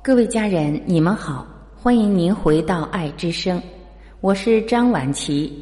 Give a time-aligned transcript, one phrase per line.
[0.00, 3.60] 各位家人，你们好，欢迎您回到爱之声，
[4.20, 5.52] 我是张婉琪。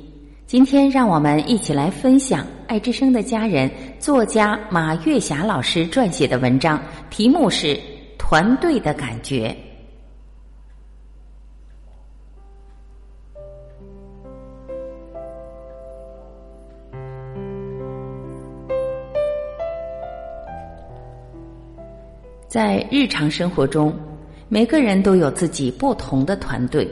[0.47, 3.69] 今天让我们一起来分享爱之声的家人
[3.99, 6.81] 作家马月霞老师撰写的文章，
[7.11, 7.69] 题目是
[8.19, 9.49] 《团队的感觉》。
[22.47, 23.93] 在日常生活中，
[24.49, 26.89] 每个人都有自己不同的团队，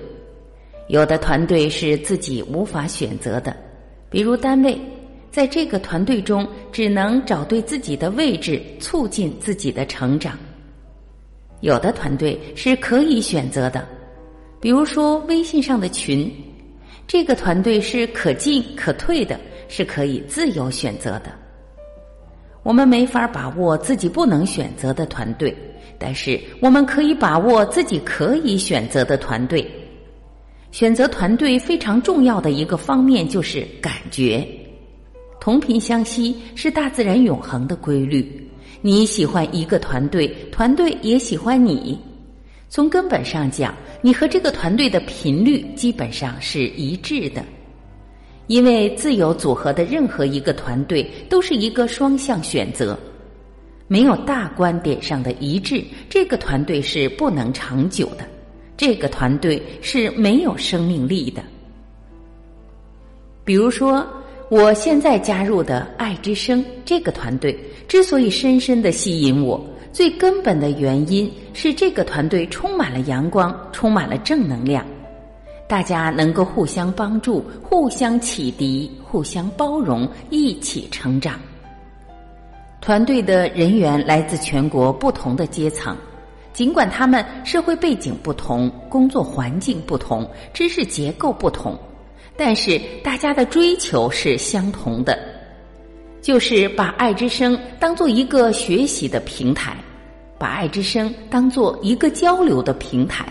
[0.89, 3.57] 有的团队是自己无法选择的，
[4.11, 4.77] 比如单位，
[5.31, 10.33] 在这个团队中只能找对自己的位置，促进自己的成长；
[11.61, 13.87] 有的团队是可以选择的，
[14.61, 16.29] 比如说微信上的群，
[17.07, 21.33] 这个团队是可进可退的，是可以自由选择的。
[22.65, 25.55] 我们没法把握自己不能选择的团队，
[25.99, 29.65] 但是我们可以把握自己可以选择的团队。
[30.73, 34.45] 选择团队非常重要的一个方面就是感觉，
[35.39, 38.51] 同频相吸是大自然永恒的规律。
[38.81, 41.97] 你喜欢一个团队，团队也喜欢你。
[42.69, 47.45] 从根本上讲，你和这个团队的频率基本上是一致的。
[48.47, 52.99] 因为自由组合的任何一个团队都是一个双向选择，
[53.89, 58.27] 没有大观点上的一致，这个团队是不能长久的，
[58.77, 61.43] 这个团队是没有生命力的。
[63.45, 64.07] 比如说，
[64.51, 67.59] 我现在加入的爱之声这个团队
[67.89, 69.63] 之所以深深的吸引我，
[69.93, 74.85] 最根本的原因是这个团队充满了阳光，充满了正能量。
[75.67, 81.41] 大家能够互相帮助、互相启迪、互相包容，一起成长。
[82.81, 85.97] 团队的人员来自全国不同的阶层，
[86.53, 91.79] 尽管他们社会背景不同、工作环境不同、知识结构不同，
[92.37, 95.19] 但是大家的追求是相同的，
[96.21, 99.75] 就是把爱之声当做一个学习的平台，
[100.39, 103.27] 把爱之声当做一个交流的平台。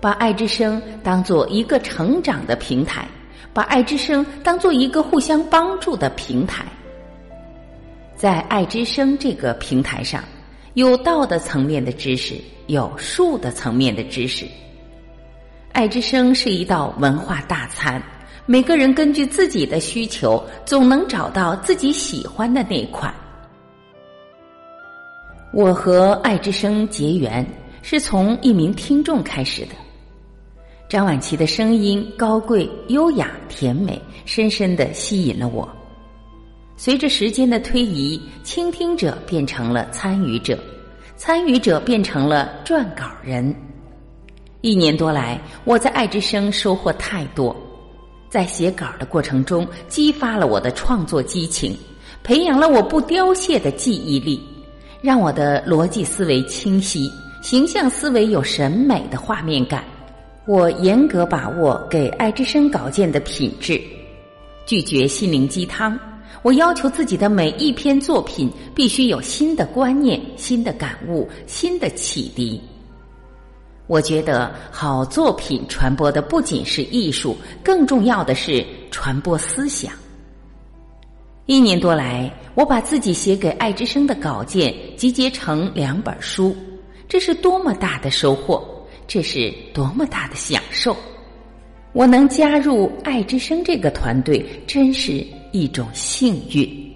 [0.00, 3.06] 把爱之声当做一个成长的平台，
[3.52, 6.64] 把爱之声当做一个互相帮助的平台。
[8.16, 10.24] 在爱之声这个平台上，
[10.74, 12.34] 有道的层面的知识，
[12.66, 14.46] 有术的层面的知识。
[15.72, 18.02] 爱之声是一道文化大餐，
[18.46, 23.14] 每个人根据自己的需求，总能找到自己喜欢的那款。
[25.52, 27.46] 我和爱之声结缘，
[27.82, 29.74] 是从一名听众开始的。
[30.90, 35.68] 张晚琪的声音高贵、优雅、甜美，深深的吸引了我。
[36.76, 40.58] 随着时间的推移，倾听者变成了参与者，
[41.16, 43.54] 参与者变成了撰稿人。
[44.62, 47.54] 一年多来，我在爱之声收获太多，
[48.28, 51.72] 在写稿的过程中，激发了我的创作激情，
[52.24, 54.42] 培养了我不凋谢的记忆力，
[55.00, 57.08] 让我的逻辑思维清晰，
[57.44, 59.84] 形象思维有审美的画面感。
[60.50, 63.80] 我严格把握给爱之声稿件的品质，
[64.66, 65.96] 拒绝心灵鸡汤。
[66.42, 72.60] 我要求自己的每一篇作品必须有新的观念、新的感悟、新的启迪。
[73.86, 79.92] 我觉得好作品传播的不仅是艺术，更重要的是传播思想。
[81.46, 86.56] 一年多来，我把自己写给爱之声的稿件集结成两本书，
[87.08, 88.79] 这是多么大的收获！
[89.12, 90.96] 这是多么大的享受！
[91.92, 96.94] 我能加入爱之声这个团队，真是一种幸运。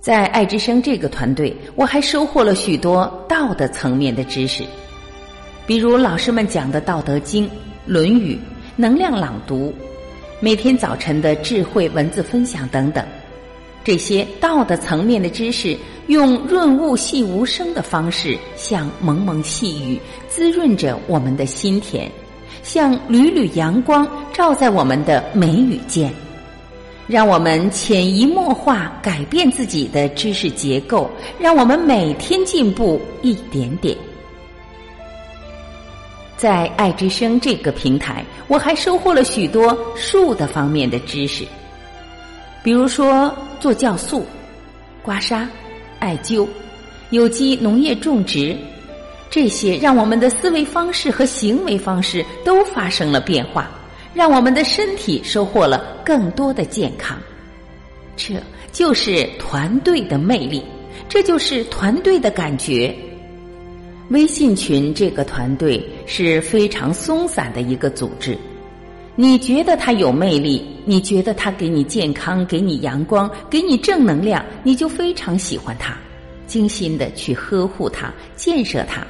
[0.00, 4.64] 在爱之声这个团队，我还收获了许多道德层面的知识，
[5.68, 7.44] 比如老师们讲的《道德经》
[7.86, 8.34] 《论语》、
[8.74, 9.72] 能量朗读、
[10.40, 13.06] 每天早晨的智慧文字分享等等。
[13.84, 15.78] 这些道德层面的知识，
[16.10, 19.96] 用润物细无声的方式，像蒙蒙细雨，
[20.26, 22.10] 滋润着我们的心田；
[22.64, 26.12] 像缕缕阳光，照在我们的眉宇间，
[27.06, 31.08] 让我们潜移默化改变自己的知识结构，
[31.38, 33.96] 让我们每天进步一点点。
[36.36, 41.44] 在爱之声这个平台，我还收获了许多树的方面的知识。
[42.64, 44.26] 比如说做酵素、
[45.04, 45.46] 刮痧、
[46.00, 46.48] 艾灸、
[47.10, 48.56] 有机农业种植，
[49.30, 53.70] 这些让我们的思维方式和行为方式都发生了变化，
[54.12, 57.16] 让我们的身体收获了更多的健康。
[58.16, 58.34] 这
[58.72, 60.64] 就是团队的魅力，
[61.08, 62.94] 这就是团队的感觉。
[64.08, 68.36] 微信群这个团队是非常松散的一个组织。
[69.20, 75.94] 你觉得他有魅力，你觉得他给你健康、给你阳光、给你正能量，你就非常喜欢他，
[76.46, 79.06] 精心的去呵护他、建设他。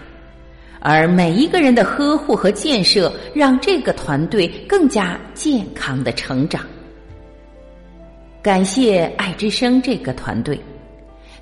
[0.80, 6.66] 而每一个人的呵护和建设，让这个团队更加健康的成长。
[8.42, 10.58] 感谢爱之声这个团队。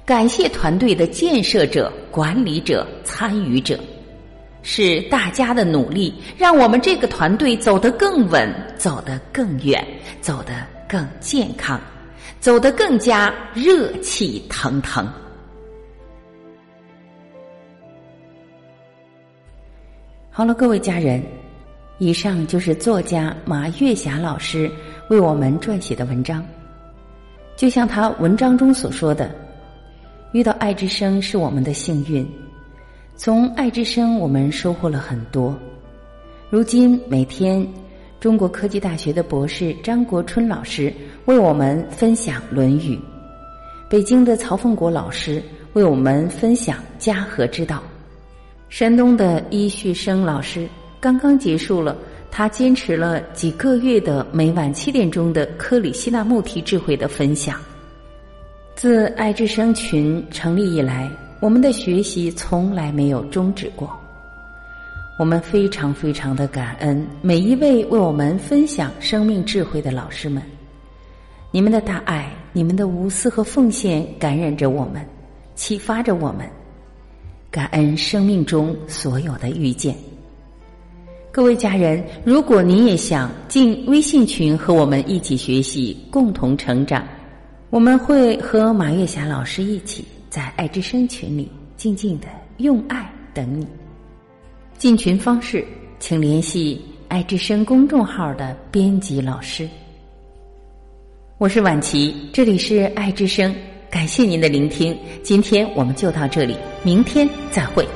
[0.05, 3.81] 感谢团队的建设者、管理者、参与者，
[4.63, 9.87] 是大家的努力，让我们这个团队走得更稳，走得更远，
[10.21, 11.81] 走得更健康，
[12.41, 15.07] 走得更加热气腾腾。
[20.31, 21.23] 好了，各位家人，
[21.99, 24.71] 以上就是作家马月霞老师
[25.09, 26.45] 为我们撰写的文章，
[27.57, 29.35] 就像他文章中所说的。
[30.33, 32.25] 遇到爱之声是我们的幸运，
[33.19, 35.53] 从爱之声我们收获了很多。
[36.49, 37.67] 如今每天，
[38.21, 40.95] 中国科技大学的博士张国春老师
[41.25, 42.95] 为我们分享《论语》，
[43.91, 45.43] 北京的曹凤国老师
[45.73, 47.83] 为我们分享家和之道，
[48.69, 50.69] 山东的伊旭生老师
[51.01, 51.97] 刚刚结束了
[52.31, 57.61] 他坚持了几个月的每晚七点钟的克里希那穆提智慧的分享。
[58.77, 63.89] 自爱之声群成立以来，我们的学习从来没有终止过。
[65.19, 70.43] 我们非常非常的感恩每一位为我们分享生命智慧的老师们，
[71.51, 75.05] 你们的大爱、你们的无私和奉献感染着我们，
[75.55, 76.49] 启发着我们。
[77.51, 79.97] 感恩生命中所有的遇见。
[81.33, 87.07] 各位家人，如果您也想进微信群和我们一起学习，共同成长。
[87.71, 92.27] 我们会和马月霞老师一起在爱之声群里静静的
[92.59, 93.67] 用爱等你。
[94.77, 95.65] 进群方式，
[95.99, 99.69] 请联系爱之声公众号的编辑老师。
[101.39, 103.55] 我是婉琪，这里是爱之声，
[103.91, 104.97] 感谢您的聆听。
[105.23, 107.87] 今天我们就到这里，明天再会。